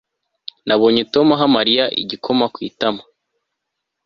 Nabonye 0.67 1.01
Tom 1.13 1.27
aha 1.35 1.45
Mariya 1.57 1.85
igikoma 2.01 2.45
ku 2.53 2.59
itama 2.69 3.03